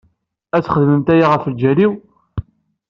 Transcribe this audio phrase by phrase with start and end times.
[0.55, 1.93] Ad txedmemt aya ɣef lǧal-iw?